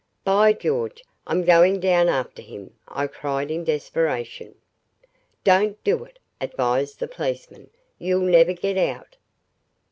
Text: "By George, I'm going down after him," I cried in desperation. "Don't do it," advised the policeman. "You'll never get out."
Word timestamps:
"By 0.23 0.53
George, 0.53 1.03
I'm 1.27 1.43
going 1.43 1.79
down 1.79 2.09
after 2.09 2.41
him," 2.41 2.73
I 2.87 3.05
cried 3.05 3.51
in 3.51 3.63
desperation. 3.63 4.55
"Don't 5.43 5.77
do 5.83 6.03
it," 6.05 6.17
advised 6.41 6.97
the 6.99 7.07
policeman. 7.07 7.69
"You'll 7.99 8.21
never 8.23 8.53
get 8.53 8.79
out." 8.79 9.17